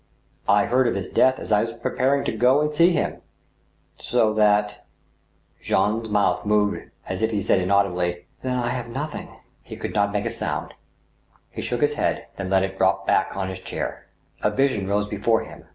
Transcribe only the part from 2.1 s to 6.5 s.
to go and see him.... so that—" Jean's mouth